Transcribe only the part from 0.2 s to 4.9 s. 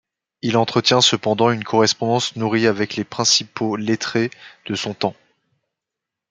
Il entretient cependant une correspondance nourrie avec les principaux lettrés de